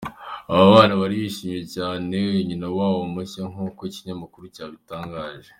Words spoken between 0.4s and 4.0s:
Aba bana bari bishimiye cyane uyu nyina wabo mushya nk’uko iki